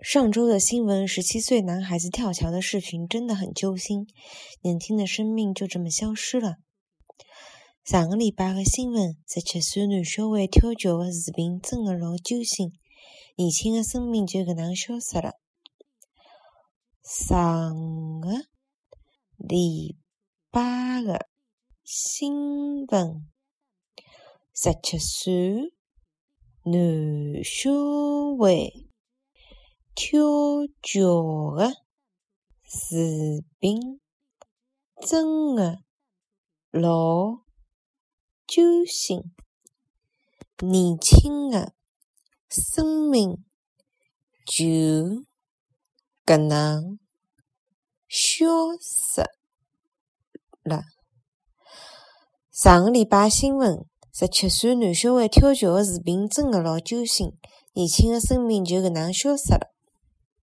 [0.00, 4.06] 上周的新闻，十七岁男孩子跳桥的视频真的很揪心，
[4.60, 6.56] 年轻的生命就这么消失了。
[7.84, 12.72] 上个礼拜的新闻，十七岁男小孩跳桥的视频真的老揪心，
[13.36, 15.34] 年轻的生命就搿能消失了。
[17.02, 18.30] 上个
[19.36, 19.96] 礼
[20.50, 21.28] 拜的
[21.84, 23.26] 新闻，
[24.52, 25.72] 十七岁
[26.64, 27.70] 男小
[28.38, 28.83] 孩。
[29.94, 30.18] 跳
[30.82, 31.70] 桥的
[32.64, 34.00] 视频
[35.06, 35.84] 真的
[36.72, 37.38] 老
[38.44, 39.22] 揪心，
[40.58, 41.74] 年轻的
[42.48, 43.44] 生命
[44.44, 44.64] 就
[46.26, 46.98] 搿能
[48.08, 48.46] 消
[48.80, 49.22] 失
[50.64, 50.82] 了。
[52.50, 57.38] 上个礼拜新闻，十七岁男小孩跳桥的视频真的老揪心，
[57.74, 59.73] 年轻的生命就搿能消失了。